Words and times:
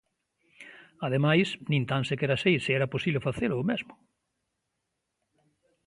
Ademais, 1.05 1.47
nin 1.71 1.83
tan 1.89 2.03
sequera 2.09 2.37
sei 2.43 2.55
se 2.65 2.71
era 2.77 2.91
posible 2.93 3.25
facelo 3.27 3.55
eu 3.57 3.67
mesmo. 3.71 3.93